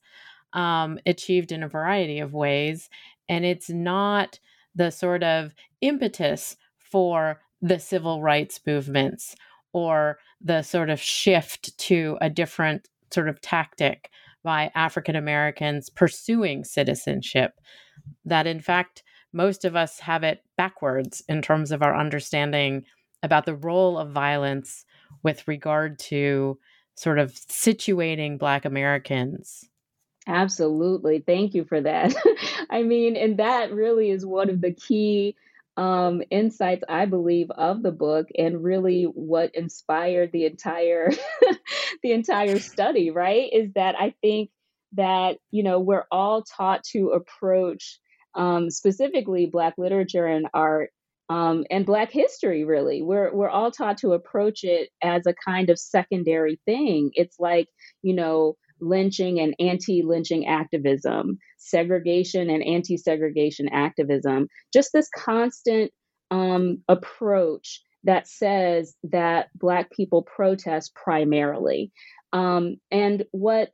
[0.53, 2.89] um, achieved in a variety of ways.
[3.29, 4.39] And it's not
[4.75, 9.35] the sort of impetus for the civil rights movements
[9.71, 14.09] or the sort of shift to a different sort of tactic
[14.43, 17.53] by African Americans pursuing citizenship.
[18.25, 22.83] That in fact, most of us have it backwards in terms of our understanding
[23.23, 24.83] about the role of violence
[25.23, 26.59] with regard to
[26.95, 29.69] sort of situating Black Americans.
[30.27, 31.19] Absolutely.
[31.19, 32.13] Thank you for that.
[32.69, 35.35] I mean, and that really is one of the key
[35.75, 41.11] um, insights, I believe, of the book, and really what inspired the entire
[42.03, 43.11] the entire study.
[43.11, 43.49] Right?
[43.51, 44.49] Is that I think
[44.93, 47.99] that you know we're all taught to approach
[48.35, 50.91] um, specifically Black literature and art
[51.29, 52.63] um, and Black history.
[52.65, 57.11] Really, we're we're all taught to approach it as a kind of secondary thing.
[57.13, 57.67] It's like
[58.01, 64.47] you know lynching and anti-lynching activism, segregation and anti-segregation activism.
[64.73, 65.91] Just this constant
[66.31, 71.91] um, approach that says that Black people protest primarily.
[72.31, 73.71] Um, and what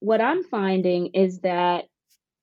[0.00, 1.86] what I'm finding is that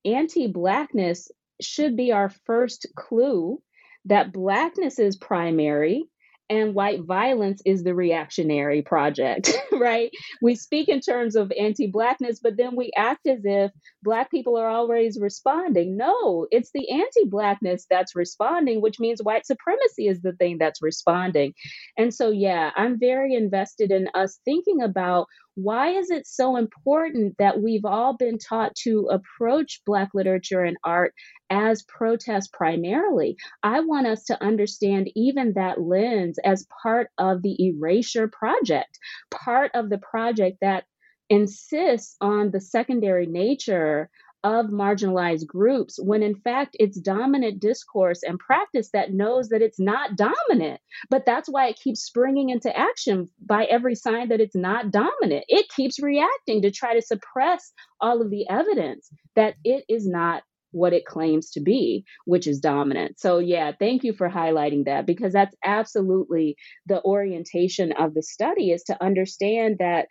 [0.03, 3.61] anti-blackness should be our first clue
[4.05, 6.03] that blackness is primary
[6.49, 10.11] and white violence is the reactionary project, right?
[10.41, 13.71] We speak in terms of anti Blackness, but then we act as if
[14.03, 15.97] Black people are always responding.
[15.97, 20.81] No, it's the anti Blackness that's responding, which means white supremacy is the thing that's
[20.81, 21.53] responding.
[21.97, 27.37] And so, yeah, I'm very invested in us thinking about why is it so important
[27.39, 31.13] that we've all been taught to approach Black literature and art
[31.49, 33.37] as protest primarily?
[33.63, 38.99] I want us to understand even that lens as part of the erasure project,
[39.31, 40.83] part of the project that
[41.29, 44.09] insists on the secondary nature
[44.45, 49.79] of marginalized groups when in fact it's dominant discourse and practice that knows that it's
[49.79, 50.79] not dominant.
[51.09, 55.45] But that's why it keeps springing into action by every sign that it's not dominant.
[55.47, 60.43] It keeps reacting to try to suppress all of the evidence that it is not
[60.75, 63.17] what it claims to be, which is dominant.
[63.17, 68.71] So, yeah, thank you for highlighting that because that's absolutely the orientation of the study
[68.71, 70.07] is to understand that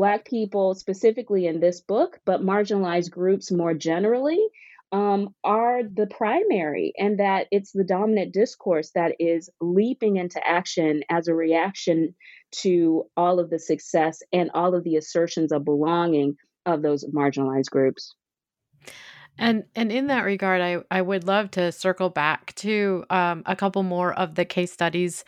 [0.00, 4.48] Black people, specifically in this book, but marginalized groups more generally,
[4.92, 11.02] um, are the primary, and that it's the dominant discourse that is leaping into action
[11.10, 12.14] as a reaction
[12.62, 16.34] to all of the success and all of the assertions of belonging
[16.64, 18.14] of those marginalized groups.
[19.36, 23.54] And and in that regard, I, I would love to circle back to um, a
[23.54, 25.26] couple more of the case studies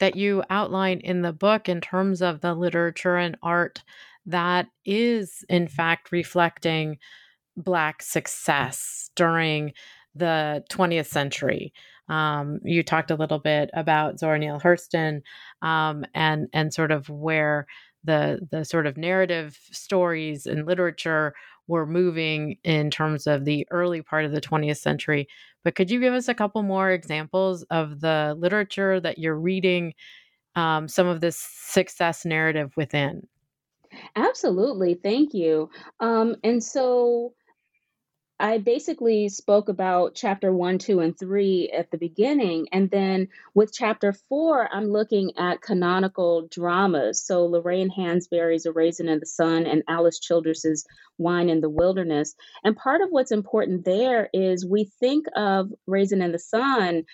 [0.00, 3.82] that you outline in the book in terms of the literature and art
[4.26, 6.98] that is, in fact, reflecting
[7.56, 9.72] Black success during
[10.14, 11.72] the 20th century.
[12.08, 15.22] Um, you talked a little bit about Zora Neale Hurston
[15.62, 17.66] um, and and sort of where
[18.04, 21.34] the the sort of narrative stories and literature
[21.66, 25.26] were moving in terms of the early part of the 20th century.
[25.64, 29.94] But could you give us a couple more examples of the literature that you're reading,
[30.56, 33.26] um, some of this success narrative within?
[34.16, 34.94] Absolutely.
[34.94, 35.70] Thank you.
[36.00, 37.34] Um, and so
[38.38, 42.66] I basically spoke about chapter one, two, and three at the beginning.
[42.72, 47.24] And then with chapter four, I'm looking at canonical dramas.
[47.24, 50.84] So Lorraine Hansberry's A Raisin in the Sun and Alice Childress's
[51.16, 52.34] Wine in the Wilderness.
[52.64, 57.04] And part of what's important there is we think of Raisin in the Sun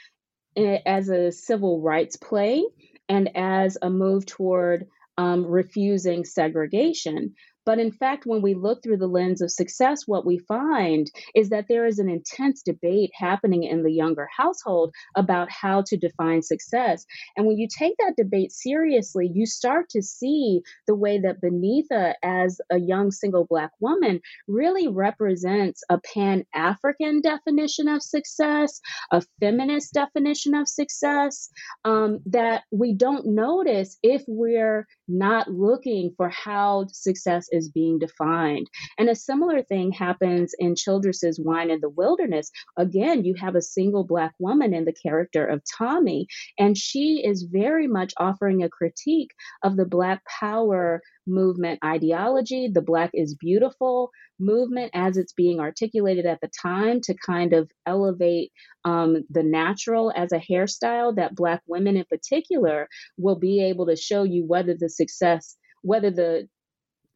[0.57, 2.65] eh, as a civil rights play
[3.11, 4.87] and as a move toward
[5.19, 7.35] um, refusing segregation.
[7.67, 11.51] But in fact, when we look through the lens of success, what we find is
[11.51, 16.43] that there is an intense debate happening in the younger household about how to define
[16.43, 17.05] success.
[17.37, 22.15] And when you take that debate seriously, you start to see the way that Beneatha,
[22.23, 28.81] as a young single Black woman, really represents a pan African definition of success,
[29.11, 31.51] a feminist definition of success
[31.85, 38.69] um, that we don't notice if we're not looking for how success is being defined.
[38.99, 42.51] And a similar thing happens in Childress's Wine in the Wilderness.
[42.77, 46.27] Again, you have a single Black woman in the character of Tommy,
[46.59, 49.33] and she is very much offering a critique
[49.63, 56.27] of the Black power movement ideology, the Black is beautiful movement as it's being articulated
[56.27, 58.53] at the time to kind of elevate
[58.85, 63.97] um, the natural as a hairstyle that Black women in particular will be able to
[63.97, 66.49] show you whether the success, whether the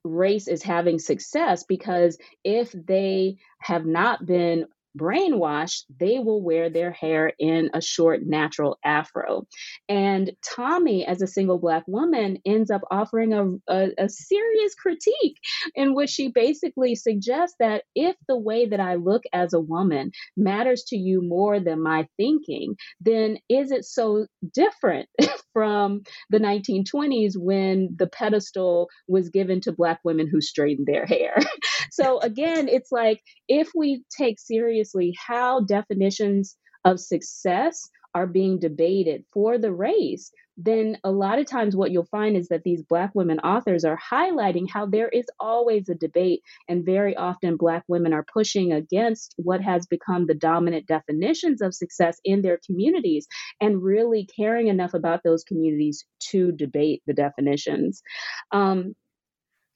[0.04, 4.66] race is having success because if they have not been
[4.98, 9.46] brainwashed, they will wear their hair in a short natural afro.
[9.88, 15.38] And Tommy, as a single Black woman, ends up offering a, a, a, serious critique
[15.74, 20.12] in which she basically suggests that if the way that I look as a woman
[20.36, 25.08] matters to you more than my thinking, then is it so different
[25.54, 31.36] from the 1920s when the pedestal was given to Black women who straightened their hair?
[31.90, 39.24] so again, it's like if we take seriously how definitions of success are being debated
[39.32, 43.10] for the race, then a lot of times what you'll find is that these Black
[43.14, 48.12] women authors are highlighting how there is always a debate, and very often Black women
[48.12, 53.26] are pushing against what has become the dominant definitions of success in their communities
[53.60, 58.02] and really caring enough about those communities to debate the definitions.
[58.52, 58.94] Um,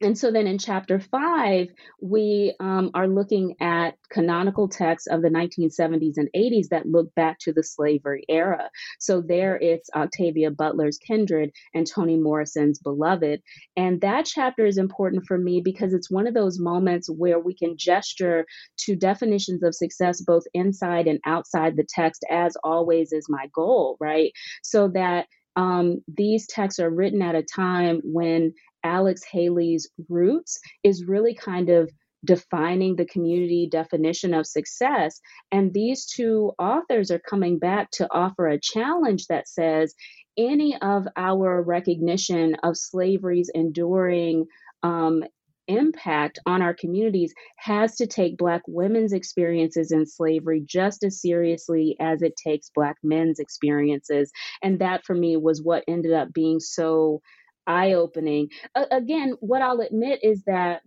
[0.00, 1.68] and so then in chapter five,
[2.00, 7.38] we um, are looking at canonical texts of the 1970s and 80s that look back
[7.40, 8.70] to the slavery era.
[9.00, 13.42] So there it's Octavia Butler's Kindred and Toni Morrison's Beloved.
[13.76, 17.54] And that chapter is important for me because it's one of those moments where we
[17.54, 18.46] can gesture
[18.78, 23.96] to definitions of success both inside and outside the text, as always is my goal,
[23.98, 24.32] right?
[24.62, 25.26] So that
[25.58, 31.68] um, these texts are written at a time when Alex Haley's roots is really kind
[31.68, 31.90] of
[32.24, 35.20] defining the community definition of success.
[35.52, 39.94] And these two authors are coming back to offer a challenge that says
[40.36, 44.46] any of our recognition of slavery's enduring
[44.82, 45.24] um,
[45.68, 51.94] impact on our communities has to take Black women's experiences in slavery just as seriously
[52.00, 54.32] as it takes Black men's experiences.
[54.62, 57.20] And that for me was what ended up being so
[57.68, 58.48] eye opening.
[58.74, 60.82] Uh, again, what I'll admit is that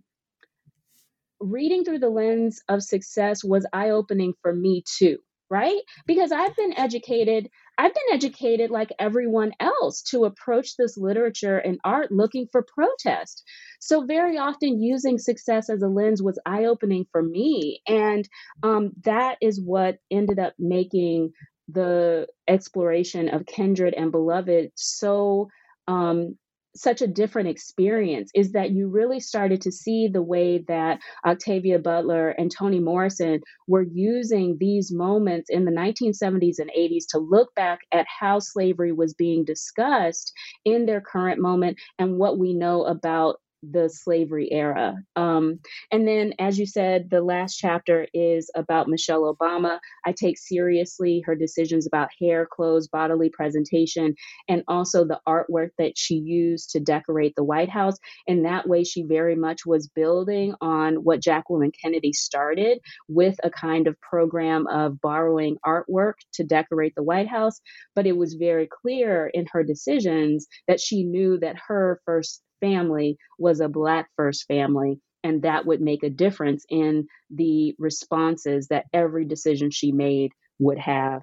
[1.39, 5.17] reading through the lens of success was eye opening for me too,
[5.49, 5.79] right?
[6.05, 11.79] Because I've been educated, I've been educated like everyone else to approach this literature and
[11.83, 13.43] art looking for protest.
[13.79, 17.81] So, very often using success as a lens was eye opening for me.
[17.87, 18.27] And
[18.63, 21.31] um, that is what ended up making
[21.67, 25.47] the exploration of kindred and beloved so
[25.87, 26.37] um,
[26.75, 31.79] such a different experience is that you really started to see the way that Octavia
[31.79, 37.53] Butler and Toni Morrison were using these moments in the 1970s and 80s to look
[37.55, 40.31] back at how slavery was being discussed
[40.65, 44.95] in their current moment and what we know about the slavery era.
[45.15, 45.59] Um,
[45.91, 49.79] and then, as you said, the last chapter is about Michelle Obama.
[50.05, 54.15] I take seriously her decisions about hair, clothes, bodily presentation,
[54.47, 57.97] and also the artwork that she used to decorate the White House.
[58.27, 63.49] In that way, she very much was building on what Jacqueline Kennedy started with a
[63.49, 67.61] kind of program of borrowing artwork to decorate the White House.
[67.95, 73.17] But it was very clear in her decisions that she knew that her first family
[73.37, 74.99] was a Black first family.
[75.23, 80.79] And that would make a difference in the responses that every decision she made would
[80.79, 81.21] have.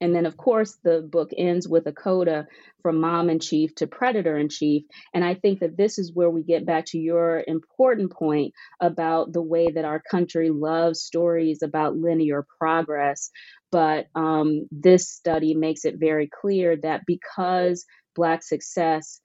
[0.00, 2.46] And then, of course, the book ends with a coda
[2.82, 4.82] from mom in chief to predator in chief.
[5.14, 9.32] And I think that this is where we get back to your important point about
[9.32, 13.30] the way that our country loves stories about linear progress.
[13.70, 19.20] But um, this study makes it very clear that because Black success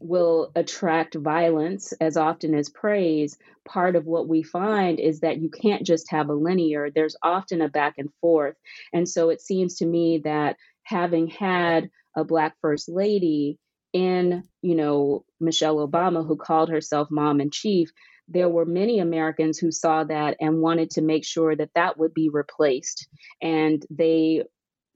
[0.00, 5.50] will attract violence as often as praise, part of what we find is that you
[5.50, 8.56] can't just have a linear, there's often a back and forth.
[8.92, 13.58] And so it seems to me that having had a Black First Lady
[13.92, 17.90] in, you know, Michelle Obama, who called herself mom in chief,
[18.28, 22.14] there were many Americans who saw that and wanted to make sure that that would
[22.14, 23.08] be replaced.
[23.42, 24.44] And they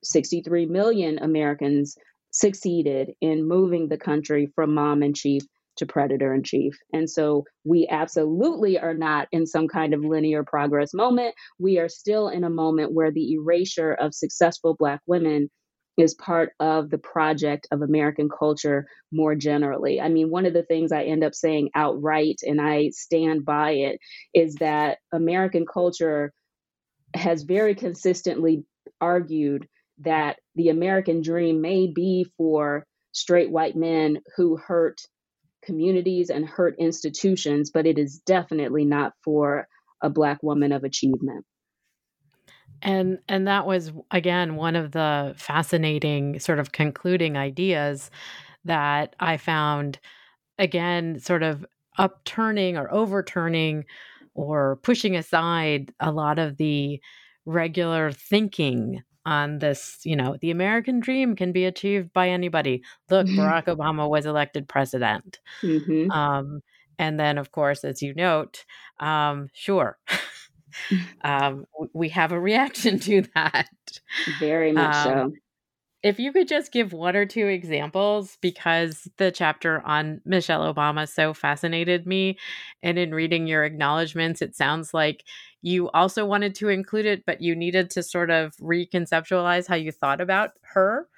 [0.04, 1.96] 63 million Americans
[2.34, 5.42] succeeded in moving the country from mom in chief
[5.76, 6.74] to predator in chief.
[6.92, 11.34] And so we absolutely are not in some kind of linear progress moment.
[11.58, 15.50] We are still in a moment where the erasure of successful Black women
[15.96, 20.00] is part of the project of American culture more generally.
[20.00, 23.72] I mean, one of the things I end up saying outright, and I stand by
[23.72, 23.98] it,
[24.32, 26.32] is that American culture
[27.14, 28.64] has very consistently
[29.00, 29.68] argued
[29.98, 35.00] that the American dream may be for straight white men who hurt
[35.64, 39.66] communities and hurt institutions, but it is definitely not for
[40.02, 41.44] a black woman of achievement.
[42.82, 48.10] And and that was again one of the fascinating sort of concluding ideas
[48.64, 49.98] that I found
[50.58, 51.64] again sort of
[51.96, 53.84] upturning or overturning
[54.34, 57.00] or pushing aside a lot of the
[57.46, 62.82] regular thinking on this, you know, the American dream can be achieved by anybody.
[63.10, 63.40] Look, mm-hmm.
[63.40, 65.38] Barack Obama was elected president.
[65.62, 66.10] Mm-hmm.
[66.10, 66.60] Um,
[66.98, 68.64] and then, of course, as you note,
[69.00, 69.98] um, sure,
[71.24, 73.68] um, we have a reaction to that.
[74.38, 75.18] Very much so.
[75.18, 75.34] Um,
[76.02, 81.08] if you could just give one or two examples, because the chapter on Michelle Obama
[81.08, 82.36] so fascinated me.
[82.82, 85.24] And in reading your acknowledgments, it sounds like
[85.64, 89.90] you also wanted to include it, but you needed to sort of reconceptualize how you
[89.90, 91.08] thought about her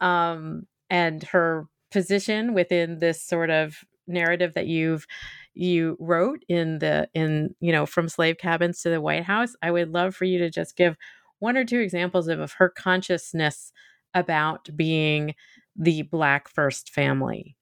[0.00, 5.06] um, and her position within this sort of narrative that you've
[5.54, 9.54] you wrote in the in you know from slave cabins to the white house.
[9.62, 10.96] I would love for you to just give
[11.38, 13.72] one or two examples of, of her consciousness
[14.12, 15.36] about being
[15.76, 17.54] the black first family.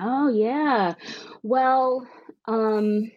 [0.00, 0.94] Oh yeah.
[1.42, 2.06] Well
[2.46, 3.10] um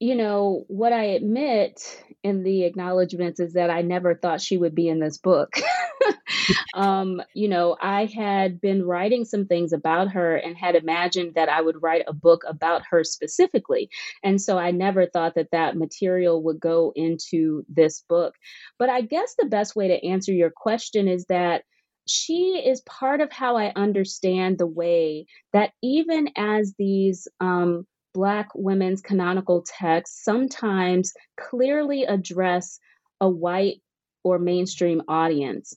[0.00, 4.74] you know, what I admit in the acknowledgments is that I never thought she would
[4.74, 5.52] be in this book.
[6.74, 11.50] um, you know, I had been writing some things about her and had imagined that
[11.50, 13.90] I would write a book about her specifically.
[14.22, 18.34] And so I never thought that that material would go into this book.
[18.78, 21.64] But I guess the best way to answer your question is that
[22.06, 28.48] she is part of how I understand the way that even as these um, Black
[28.54, 32.78] women's canonical texts sometimes clearly address
[33.20, 33.82] a white
[34.24, 35.76] or mainstream audience.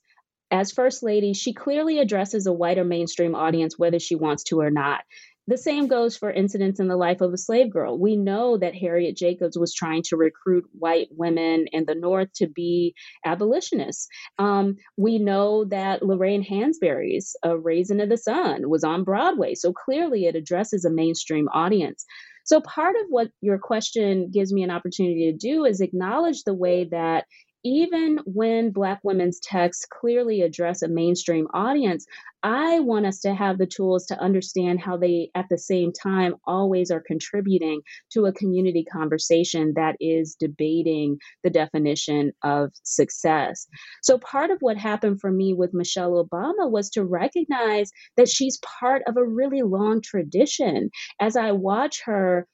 [0.52, 4.60] As First Lady, she clearly addresses a white or mainstream audience, whether she wants to
[4.60, 5.02] or not.
[5.48, 7.98] The same goes for incidents in the life of a slave girl.
[7.98, 12.48] We know that Harriet Jacobs was trying to recruit white women in the North to
[12.48, 14.08] be abolitionists.
[14.40, 19.56] Um, we know that Lorraine Hansberry's A Raisin of the Sun was on Broadway.
[19.56, 22.06] So clearly it addresses a mainstream audience.
[22.46, 26.54] So part of what your question gives me an opportunity to do is acknowledge the
[26.54, 27.26] way that
[27.64, 32.06] even when Black women's texts clearly address a mainstream audience,
[32.44, 36.36] I want us to have the tools to understand how they, at the same time,
[36.46, 43.66] always are contributing to a community conversation that is debating the definition of success.
[44.02, 48.60] So, part of what happened for me with Michelle Obama was to recognize that she's
[48.60, 50.90] part of a really long tradition.
[51.22, 52.48] As I watch her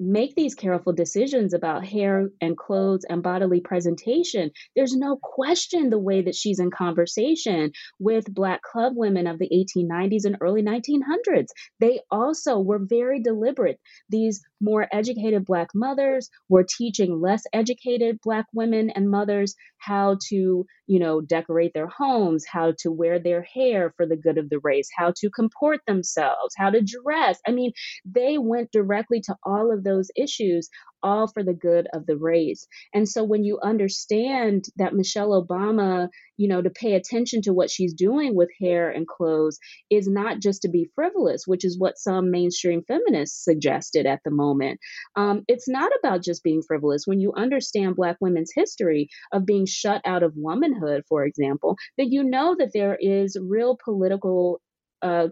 [0.00, 5.98] make these careful decisions about hair and clothes and bodily presentation, there's no question the
[5.98, 11.48] way that she's in conversation with Black club women of the 1890s and early 1900s.
[11.80, 13.78] They also were very deliberate.
[14.08, 20.66] These more educated Black mothers were teaching less educated Black women and mothers how to,
[20.86, 24.60] you know, decorate their homes, how to wear their hair for the good of the
[24.60, 27.38] race, how to comport themselves, how to dress.
[27.46, 27.72] I mean,
[28.04, 30.68] they went directly to all of those issues
[31.04, 32.66] all for the good of the race.
[32.92, 37.70] And so when you understand that Michelle Obama, you know, to pay attention to what
[37.70, 39.58] she's doing with hair and clothes
[39.90, 44.30] is not just to be frivolous, which is what some mainstream feminists suggested at the
[44.30, 44.80] moment.
[45.14, 47.06] Um, it's not about just being frivolous.
[47.06, 52.10] When you understand Black women's history of being shut out of womanhood, for example, that
[52.10, 54.60] you know that there is real political
[55.02, 55.28] uh,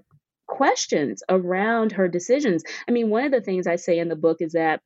[0.47, 2.63] questions around her decisions.
[2.87, 4.81] I mean, one of the things I say in the book is that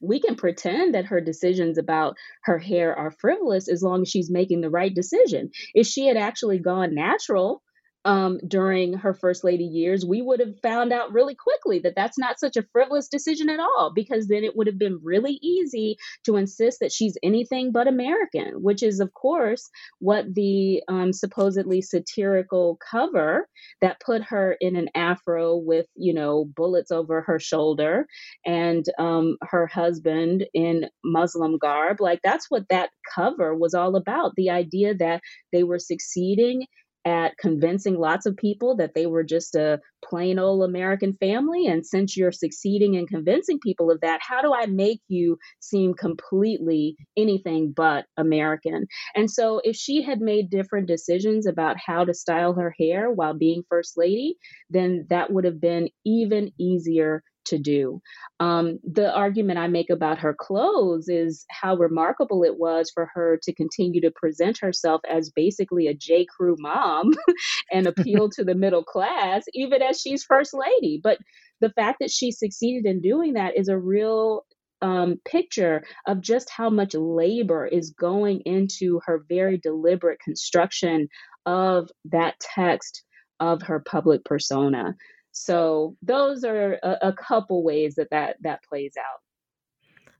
[0.00, 4.30] we can pretend that her decisions about her hair are frivolous as long as she's
[4.30, 5.50] making the right decision.
[5.74, 7.62] If she had actually gone natural,
[8.08, 12.18] um, during her first lady years, we would have found out really quickly that that's
[12.18, 15.98] not such a frivolous decision at all, because then it would have been really easy
[16.24, 21.82] to insist that she's anything but American, which is, of course, what the um, supposedly
[21.82, 23.46] satirical cover
[23.82, 28.06] that put her in an afro with, you know, bullets over her shoulder
[28.46, 32.00] and um, her husband in Muslim garb.
[32.00, 35.20] Like, that's what that cover was all about the idea that
[35.52, 36.64] they were succeeding
[37.08, 41.66] at convincing lots of people that they were just a plain old American family.
[41.66, 45.94] And since you're succeeding in convincing people of that, how do I make you seem
[45.94, 48.86] completely anything but American?
[49.16, 53.34] And so, if she had made different decisions about how to style her hair while
[53.34, 54.36] being First Lady,
[54.68, 58.00] then that would have been even easier to do.
[58.40, 63.38] Um, the argument I make about her clothes is how remarkable it was for her
[63.42, 66.26] to continue to present herself as basically a J.
[66.26, 67.12] Crew mom
[67.72, 71.00] and appeal to the middle class, even as she's first lady.
[71.02, 71.18] But
[71.60, 74.44] the fact that she succeeded in doing that is a real
[74.80, 81.08] um, picture of just how much labor is going into her very deliberate construction
[81.46, 83.02] of that text
[83.40, 84.94] of her public persona.
[85.38, 89.20] So those are a, a couple ways that, that that plays out.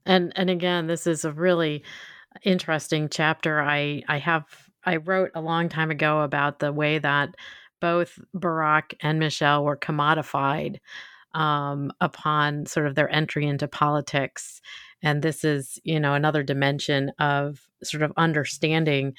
[0.06, 1.82] And and again, this is a really
[2.44, 3.60] interesting chapter.
[3.60, 4.44] I I have
[4.84, 7.34] I wrote a long time ago about the way that
[7.80, 10.78] both Barack and Michelle were commodified
[11.34, 14.60] um, upon sort of their entry into politics.
[15.02, 19.14] And this is, you know, another dimension of sort of understanding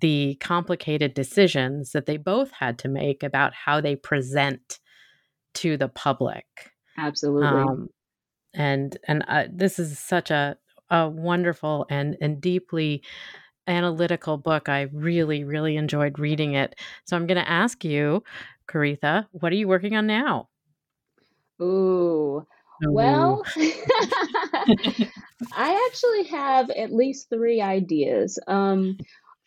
[0.00, 4.80] the complicated decisions that they both had to make about how they present
[5.54, 6.46] to the public.
[6.98, 7.48] Absolutely.
[7.48, 7.88] Um,
[8.54, 10.56] and and uh, this is such a
[10.90, 13.02] a wonderful and and deeply
[13.66, 14.68] analytical book.
[14.68, 16.74] I really really enjoyed reading it.
[17.04, 18.22] So I'm going to ask you,
[18.68, 20.48] Koritha, what are you working on now?
[21.60, 22.46] Ooh.
[22.84, 23.44] Well,
[25.54, 28.40] I actually have at least three ideas.
[28.48, 28.98] Um,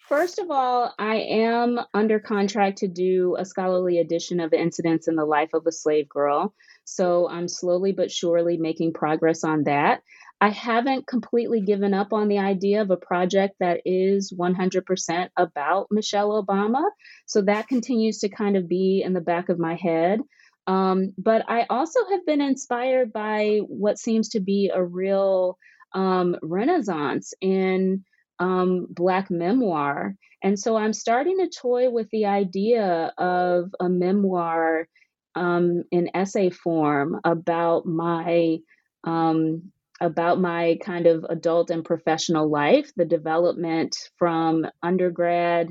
[0.07, 5.15] First of all, I am under contract to do a scholarly edition of Incidents in
[5.15, 6.53] the Life of a Slave Girl.
[6.83, 10.03] So I'm slowly but surely making progress on that.
[10.39, 15.87] I haven't completely given up on the idea of a project that is 100% about
[15.89, 16.83] Michelle Obama.
[17.25, 20.19] So that continues to kind of be in the back of my head.
[20.67, 25.57] Um, but I also have been inspired by what seems to be a real
[25.93, 28.03] um, renaissance in
[28.39, 30.15] um, Black memoir.
[30.43, 34.87] And so I'm starting to toy with the idea of a memoir
[35.35, 38.57] um, in essay form about my
[39.03, 39.71] um,
[40.01, 45.69] about my kind of adult and professional life, the development from undergrad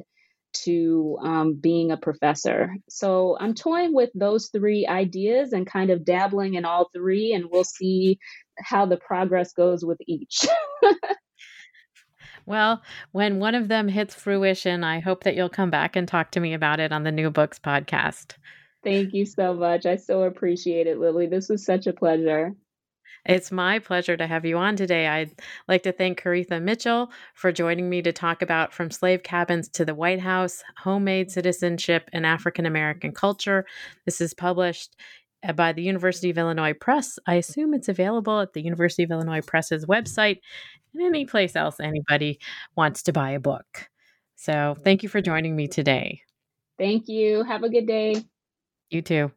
[0.54, 2.74] to um, being a professor.
[2.88, 7.46] So I'm toying with those three ideas and kind of dabbling in all three, and
[7.50, 8.18] we'll see
[8.58, 10.46] how the progress goes with each.
[12.47, 12.82] Well,
[13.12, 16.40] when one of them hits fruition, I hope that you'll come back and talk to
[16.40, 18.34] me about it on the New Books podcast.
[18.82, 19.86] Thank you so much.
[19.86, 21.26] I so appreciate it, Lily.
[21.26, 22.55] This was such a pleasure.
[23.26, 25.07] It's my pleasure to have you on today.
[25.07, 25.32] I'd
[25.66, 29.84] like to thank Koritha Mitchell for joining me to talk about From Slave Cabins to
[29.86, 33.64] the White House Homemade Citizenship and African American Culture.
[34.05, 34.95] This is published
[35.42, 37.18] uh, by the University of Illinois Press.
[37.26, 40.40] I assume it's available at the University of Illinois Press's website
[40.95, 42.38] and any place else anybody
[42.76, 43.88] wants to buy a book.
[44.36, 46.20] So thank you for joining me today.
[46.78, 47.42] Thank you.
[47.45, 48.24] Have a good day.
[48.90, 49.32] You too.